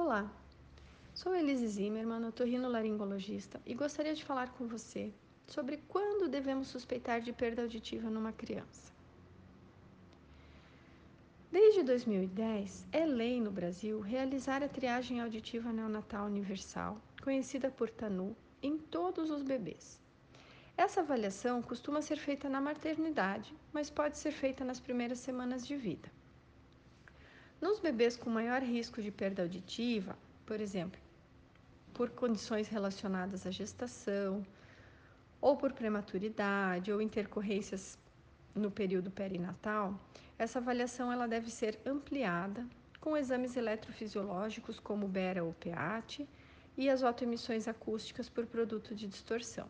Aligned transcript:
Olá, 0.00 0.30
sou 1.12 1.34
Elise 1.34 1.66
Zimmermann, 1.66 2.24
otorrinolaringologista 2.28 3.60
e 3.66 3.74
gostaria 3.74 4.14
de 4.14 4.24
falar 4.24 4.52
com 4.52 4.68
você 4.68 5.12
sobre 5.44 5.78
quando 5.88 6.28
devemos 6.28 6.68
suspeitar 6.68 7.20
de 7.20 7.32
perda 7.32 7.62
auditiva 7.62 8.08
numa 8.08 8.32
criança. 8.32 8.92
Desde 11.50 11.82
2010, 11.82 12.86
é 12.92 13.04
lei 13.04 13.40
no 13.40 13.50
Brasil 13.50 13.98
realizar 13.98 14.62
a 14.62 14.68
triagem 14.68 15.20
auditiva 15.20 15.72
neonatal 15.72 16.26
universal, 16.26 16.96
conhecida 17.20 17.68
por 17.68 17.90
TANU, 17.90 18.36
em 18.62 18.78
todos 18.78 19.30
os 19.30 19.42
bebês. 19.42 20.00
Essa 20.76 21.00
avaliação 21.00 21.60
costuma 21.60 22.00
ser 22.02 22.18
feita 22.18 22.48
na 22.48 22.60
maternidade, 22.60 23.52
mas 23.72 23.90
pode 23.90 24.16
ser 24.16 24.30
feita 24.30 24.64
nas 24.64 24.78
primeiras 24.78 25.18
semanas 25.18 25.66
de 25.66 25.76
vida. 25.76 26.08
Nos 27.60 27.80
bebês 27.80 28.16
com 28.16 28.30
maior 28.30 28.62
risco 28.62 29.02
de 29.02 29.10
perda 29.10 29.42
auditiva, 29.42 30.16
por 30.46 30.60
exemplo, 30.60 31.00
por 31.92 32.10
condições 32.10 32.68
relacionadas 32.68 33.46
à 33.46 33.50
gestação, 33.50 34.46
ou 35.40 35.56
por 35.56 35.72
prematuridade, 35.72 36.92
ou 36.92 37.02
intercorrências 37.02 37.98
no 38.54 38.70
período 38.70 39.10
perinatal, 39.10 39.98
essa 40.38 40.58
avaliação 40.60 41.12
ela 41.12 41.26
deve 41.26 41.50
ser 41.50 41.78
ampliada 41.84 42.64
com 43.00 43.16
exames 43.16 43.56
eletrofisiológicos 43.56 44.78
como 44.78 45.08
BERA 45.08 45.44
ou 45.44 45.52
PEAT 45.52 46.28
e 46.76 46.88
as 46.88 47.02
autoemissões 47.02 47.66
acústicas 47.66 48.28
por 48.28 48.46
produto 48.46 48.94
de 48.94 49.06
distorção. 49.06 49.68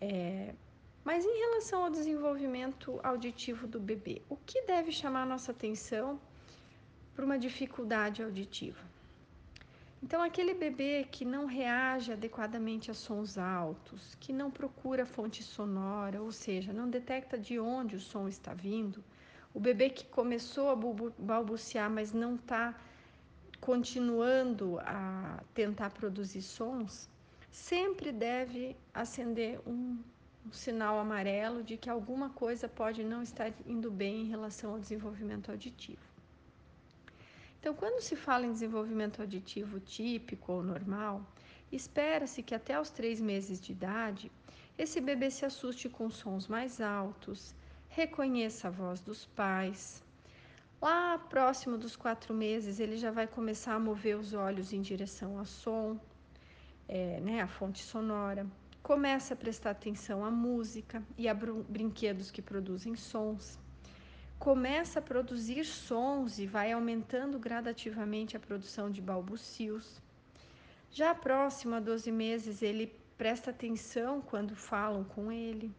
É, 0.00 0.54
mas 1.04 1.24
em 1.24 1.38
relação 1.38 1.84
ao 1.84 1.90
desenvolvimento 1.90 3.00
auditivo 3.02 3.66
do 3.66 3.80
bebê, 3.80 4.20
o 4.28 4.36
que 4.36 4.62
deve 4.62 4.92
chamar 4.92 5.26
nossa 5.26 5.52
atenção 5.52 6.20
para 7.20 7.26
uma 7.26 7.38
dificuldade 7.38 8.22
auditiva. 8.22 8.80
Então, 10.02 10.22
aquele 10.22 10.54
bebê 10.54 11.06
que 11.10 11.22
não 11.22 11.44
reage 11.44 12.10
adequadamente 12.10 12.90
a 12.90 12.94
sons 12.94 13.36
altos, 13.36 14.16
que 14.18 14.32
não 14.32 14.50
procura 14.50 15.04
fonte 15.04 15.42
sonora, 15.42 16.22
ou 16.22 16.32
seja, 16.32 16.72
não 16.72 16.88
detecta 16.88 17.36
de 17.36 17.60
onde 17.60 17.94
o 17.94 18.00
som 18.00 18.26
está 18.26 18.54
vindo, 18.54 19.04
o 19.52 19.60
bebê 19.60 19.90
que 19.90 20.06
começou 20.06 20.70
a 20.70 20.76
balbuciar, 21.18 21.90
mas 21.90 22.14
não 22.14 22.36
está 22.36 22.74
continuando 23.60 24.78
a 24.78 25.42
tentar 25.52 25.90
produzir 25.90 26.40
sons, 26.40 27.06
sempre 27.50 28.12
deve 28.12 28.74
acender 28.94 29.60
um, 29.66 29.98
um 30.46 30.52
sinal 30.52 30.98
amarelo 30.98 31.62
de 31.62 31.76
que 31.76 31.90
alguma 31.90 32.30
coisa 32.30 32.66
pode 32.66 33.04
não 33.04 33.22
estar 33.22 33.52
indo 33.66 33.90
bem 33.90 34.22
em 34.22 34.30
relação 34.30 34.70
ao 34.70 34.78
desenvolvimento 34.78 35.50
auditivo. 35.50 36.09
Então, 37.60 37.74
quando 37.74 38.00
se 38.00 38.16
fala 38.16 38.46
em 38.46 38.52
desenvolvimento 38.52 39.20
auditivo 39.20 39.78
típico 39.78 40.50
ou 40.50 40.62
normal, 40.62 41.20
espera-se 41.70 42.42
que 42.42 42.54
até 42.54 42.80
os 42.80 42.88
três 42.88 43.20
meses 43.20 43.60
de 43.60 43.72
idade, 43.72 44.32
esse 44.78 44.98
bebê 44.98 45.30
se 45.30 45.44
assuste 45.44 45.86
com 45.86 46.08
sons 46.08 46.48
mais 46.48 46.80
altos, 46.80 47.54
reconheça 47.90 48.68
a 48.68 48.70
voz 48.70 49.02
dos 49.02 49.26
pais. 49.26 50.02
Lá 50.80 51.18
próximo 51.18 51.76
dos 51.76 51.96
quatro 51.96 52.32
meses, 52.32 52.80
ele 52.80 52.96
já 52.96 53.10
vai 53.10 53.26
começar 53.26 53.74
a 53.74 53.78
mover 53.78 54.16
os 54.16 54.32
olhos 54.32 54.72
em 54.72 54.80
direção 54.80 55.38
ao 55.38 55.44
som, 55.44 56.00
é, 56.88 57.20
né, 57.20 57.42
a 57.42 57.46
fonte 57.46 57.82
sonora. 57.82 58.46
Começa 58.82 59.34
a 59.34 59.36
prestar 59.36 59.72
atenção 59.72 60.24
à 60.24 60.30
música 60.30 61.02
e 61.18 61.28
a 61.28 61.34
brinquedos 61.34 62.30
que 62.30 62.40
produzem 62.40 62.96
sons 62.96 63.58
começa 64.40 65.00
a 65.00 65.02
produzir 65.02 65.66
sons 65.66 66.38
e 66.38 66.46
vai 66.46 66.72
aumentando 66.72 67.38
gradativamente 67.38 68.38
a 68.38 68.40
produção 68.40 68.90
de 68.90 69.02
balbucios. 69.02 70.00
Já 70.90 71.14
próximo 71.14 71.74
a 71.74 71.78
12 71.78 72.10
meses, 72.10 72.62
ele 72.62 72.90
presta 73.18 73.50
atenção 73.50 74.22
quando 74.22 74.56
falam 74.56 75.04
com 75.04 75.30
ele, 75.30 75.70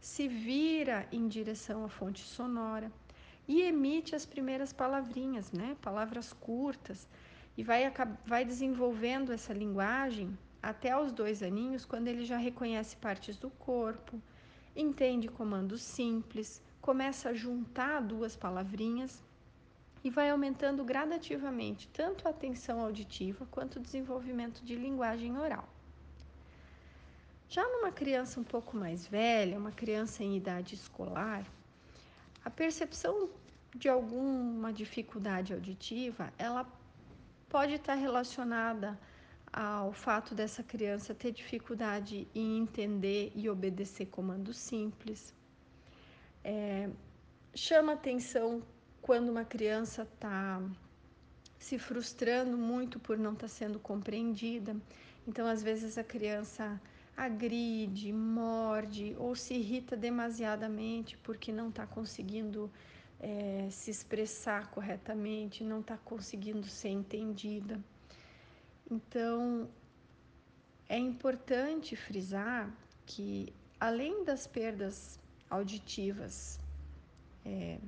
se 0.00 0.26
vira 0.26 1.06
em 1.12 1.28
direção 1.28 1.84
à 1.84 1.88
fonte 1.88 2.20
sonora 2.22 2.90
e 3.46 3.62
emite 3.62 4.16
as 4.16 4.26
primeiras 4.26 4.72
palavrinhas, 4.72 5.52
né? 5.52 5.76
palavras 5.80 6.32
curtas, 6.32 7.08
e 7.56 7.62
vai, 7.62 7.84
vai 8.26 8.44
desenvolvendo 8.44 9.32
essa 9.32 9.52
linguagem 9.52 10.36
até 10.60 11.00
os 11.00 11.12
dois 11.12 11.40
aninhos, 11.40 11.84
quando 11.84 12.08
ele 12.08 12.24
já 12.24 12.36
reconhece 12.36 12.96
partes 12.96 13.36
do 13.36 13.48
corpo, 13.48 14.20
entende 14.74 15.28
comandos 15.28 15.82
simples, 15.82 16.60
começa 16.88 17.28
a 17.28 17.34
juntar 17.34 18.00
duas 18.00 18.34
palavrinhas 18.34 19.22
e 20.02 20.08
vai 20.08 20.30
aumentando 20.30 20.82
gradativamente 20.82 21.86
tanto 21.88 22.26
a 22.26 22.30
atenção 22.30 22.80
auditiva 22.80 23.46
quanto 23.50 23.76
o 23.76 23.82
desenvolvimento 23.82 24.64
de 24.64 24.74
linguagem 24.74 25.36
oral. 25.36 25.68
Já 27.46 27.62
numa 27.62 27.92
criança 27.92 28.40
um 28.40 28.42
pouco 28.42 28.74
mais 28.74 29.06
velha, 29.06 29.58
uma 29.58 29.70
criança 29.70 30.24
em 30.24 30.34
idade 30.34 30.76
escolar, 30.76 31.44
a 32.42 32.48
percepção 32.48 33.28
de 33.74 33.86
alguma 33.86 34.72
dificuldade 34.72 35.52
auditiva, 35.52 36.32
ela 36.38 36.66
pode 37.50 37.74
estar 37.74 37.96
relacionada 37.96 38.98
ao 39.52 39.92
fato 39.92 40.34
dessa 40.34 40.62
criança 40.62 41.14
ter 41.14 41.32
dificuldade 41.32 42.26
em 42.34 42.56
entender 42.56 43.30
e 43.34 43.46
obedecer 43.50 44.06
comandos 44.06 44.56
simples, 44.56 45.36
chama 47.54 47.92
atenção 47.92 48.62
quando 49.00 49.30
uma 49.30 49.44
criança 49.44 50.02
está 50.02 50.62
se 51.58 51.78
frustrando 51.78 52.56
muito 52.56 52.98
por 52.98 53.18
não 53.18 53.32
estar 53.32 53.46
tá 53.46 53.48
sendo 53.48 53.78
compreendida. 53.78 54.76
Então, 55.26 55.46
às 55.46 55.62
vezes, 55.62 55.98
a 55.98 56.04
criança 56.04 56.80
agride, 57.16 58.12
morde 58.12 59.16
ou 59.18 59.34
se 59.34 59.54
irrita 59.54 59.96
demasiadamente 59.96 61.16
porque 61.18 61.50
não 61.50 61.68
está 61.68 61.86
conseguindo 61.86 62.70
é, 63.18 63.68
se 63.70 63.90
expressar 63.90 64.70
corretamente, 64.70 65.64
não 65.64 65.80
está 65.80 65.96
conseguindo 65.96 66.66
ser 66.66 66.90
entendida. 66.90 67.80
Então, 68.90 69.68
é 70.88 70.96
importante 70.96 71.96
frisar 71.96 72.72
que, 73.04 73.52
além 73.78 74.24
das 74.24 74.46
perdas 74.46 75.18
auditivas 75.50 76.58
é, 77.44 77.78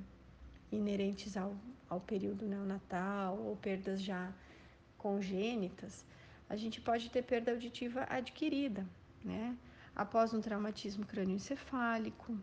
inerentes 0.70 1.36
ao, 1.36 1.54
ao 1.88 2.00
período 2.00 2.46
neonatal 2.46 3.38
ou 3.38 3.56
perdas 3.56 4.00
já 4.00 4.32
congênitas, 4.96 6.04
a 6.48 6.56
gente 6.56 6.80
pode 6.80 7.10
ter 7.10 7.22
perda 7.22 7.52
auditiva 7.52 8.06
adquirida, 8.08 8.86
né? 9.24 9.56
Após 9.94 10.32
um 10.32 10.40
traumatismo 10.40 11.04
crânioencefálico, 11.04 12.38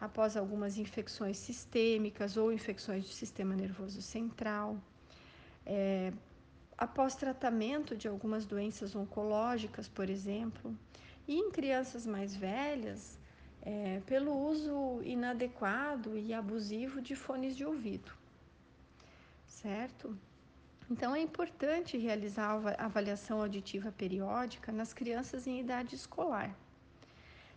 após 0.00 0.36
algumas 0.36 0.78
infecções 0.78 1.36
sistêmicas 1.36 2.36
ou 2.36 2.52
infecções 2.52 3.04
do 3.04 3.10
sistema 3.10 3.54
nervoso 3.54 4.02
central, 4.02 4.76
é, 5.64 6.12
após 6.76 7.14
tratamento 7.14 7.96
de 7.96 8.08
algumas 8.08 8.44
doenças 8.44 8.96
oncológicas, 8.96 9.88
por 9.88 10.10
exemplo, 10.10 10.76
e 11.28 11.36
em 11.36 11.50
crianças 11.50 12.04
mais 12.06 12.34
velhas, 12.34 13.18
é, 13.62 14.00
pelo 14.06 14.36
uso 14.36 15.00
inadequado 15.02 16.18
e 16.18 16.34
abusivo 16.34 17.00
de 17.00 17.14
fones 17.14 17.56
de 17.56 17.64
ouvido, 17.64 18.12
certo? 19.46 20.18
Então, 20.90 21.14
é 21.14 21.20
importante 21.20 21.96
realizar 21.96 22.60
a 22.76 22.84
avaliação 22.84 23.40
auditiva 23.40 23.92
periódica 23.92 24.72
nas 24.72 24.92
crianças 24.92 25.46
em 25.46 25.60
idade 25.60 25.94
escolar. 25.94 26.54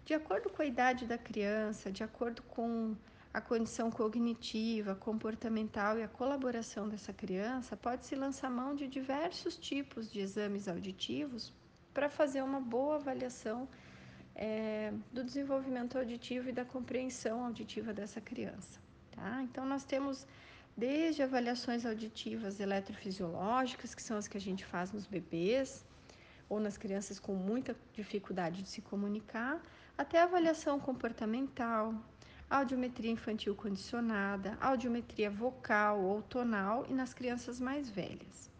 De 0.05 0.13
acordo 0.13 0.49
com 0.49 0.61
a 0.61 0.65
idade 0.65 1.05
da 1.05 1.17
criança, 1.17 1.91
de 1.91 2.03
acordo 2.03 2.43
com 2.43 2.95
a 3.33 3.41
condição 3.41 3.91
cognitiva, 3.91 4.95
comportamental 4.95 5.97
e 5.97 6.03
a 6.03 6.07
colaboração 6.07 6.87
dessa 6.87 7.11
criança, 7.11 7.75
pode-se 7.75 8.15
lançar 8.15 8.49
mão 8.49 8.75
de 8.75 8.87
diversos 8.87 9.57
tipos 9.57 10.09
de 10.09 10.21
exames 10.21 10.67
auditivos 10.67 11.51
para 11.93 12.09
fazer 12.09 12.41
uma 12.43 12.61
boa 12.61 12.95
avaliação 12.95 13.67
é, 14.35 14.91
do 15.11 15.23
desenvolvimento 15.23 15.97
auditivo 15.97 16.49
e 16.49 16.51
da 16.51 16.65
compreensão 16.65 17.45
auditiva 17.45 17.93
dessa 17.93 18.19
criança. 18.19 18.79
Tá? 19.11 19.41
Então, 19.43 19.65
nós 19.65 19.83
temos 19.83 20.27
desde 20.75 21.23
avaliações 21.23 21.85
auditivas 21.85 22.59
eletrofisiológicas, 22.59 23.95
que 23.95 24.03
são 24.03 24.17
as 24.17 24.27
que 24.27 24.37
a 24.37 24.41
gente 24.41 24.65
faz 24.65 24.91
nos 24.91 25.05
bebês 25.05 25.85
ou 26.49 26.59
nas 26.59 26.77
crianças 26.77 27.19
com 27.19 27.33
muita 27.33 27.75
dificuldade 27.93 28.61
de 28.61 28.69
se 28.69 28.81
comunicar, 28.81 29.61
até 29.97 30.21
avaliação 30.21 30.79
comportamental, 30.79 31.95
audiometria 32.49 33.09
infantil 33.09 33.55
condicionada, 33.55 34.57
audiometria 34.61 35.31
vocal 35.31 36.01
ou 36.03 36.21
tonal 36.21 36.85
e 36.89 36.93
nas 36.93 37.13
crianças 37.13 37.59
mais 37.59 37.89
velhas. 37.89 38.51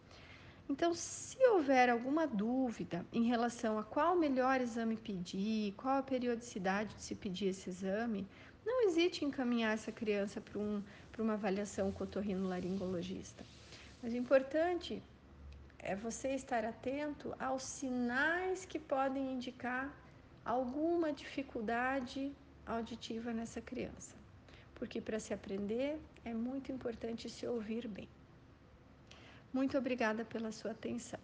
Então, 0.68 0.94
se 0.96 1.38
houver 1.50 1.90
alguma 1.90 2.26
dúvida 2.26 3.06
em 3.14 3.24
relação 3.24 3.78
a 3.78 3.84
qual 3.84 4.16
melhor 4.16 4.60
exame 4.60 4.98
pedir, 4.98 5.74
qual 5.74 5.98
a 6.00 6.04
periodicidade 6.04 6.96
de 6.96 7.04
se 7.04 7.14
pedir 7.14 7.48
esse 7.50 7.70
exame, 7.70 8.28
não 8.66 8.88
hesite 8.88 9.24
em 9.24 9.28
encaminhar 9.28 9.74
essa 9.74 9.92
criança 9.92 10.42
para 10.42 10.58
um, 10.58 10.82
uma 11.20 11.34
avaliação 11.34 11.92
com 11.92 12.04
o 12.04 12.08
otorrinolaringologista. 12.08 13.44
Mas 14.02 14.14
o 14.14 14.18
importante 14.18 15.04
é 15.78 15.96
você 15.96 16.30
estar 16.30 16.66
atento 16.66 17.36
aos 17.40 17.62
sinais 17.62 18.66
que 18.66 18.80
podem 18.80 19.34
indicar 19.34 19.94
alguma 20.44 21.14
dificuldade 21.14 22.34
auditiva 22.66 23.32
nessa 23.32 23.62
criança. 23.62 24.16
Porque 24.74 25.00
para 25.00 25.20
se 25.20 25.32
aprender 25.32 26.00
é 26.24 26.34
muito 26.34 26.72
importante 26.72 27.30
se 27.30 27.46
ouvir 27.46 27.88
bem. 27.88 28.10
Muito 29.56 29.78
obrigada 29.78 30.26
pela 30.26 30.52
sua 30.52 30.72
atenção. 30.72 31.18